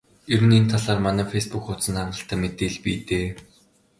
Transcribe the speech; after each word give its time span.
Ер 0.33 0.41
нь 0.47 0.55
энэ 0.59 0.71
талаар 0.73 0.99
манай 1.03 1.25
фейсбүүк 1.33 1.63
хуудсанд 1.65 1.97
хангалттай 1.99 2.37
мэдээлэл 2.39 2.83
бий 2.83 2.97
дээ. 3.09 3.27